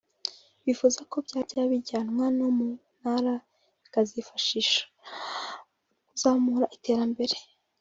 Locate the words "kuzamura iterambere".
6.07-7.37